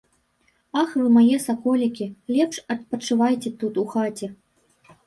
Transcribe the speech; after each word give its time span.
Ах 0.81 0.89
вы 1.01 1.11
мае 1.17 1.37
саколікі, 1.47 2.09
лепш 2.35 2.55
адпачывайце 2.77 3.49
тут 3.63 3.73
у 3.85 3.89
хаце. 3.95 4.35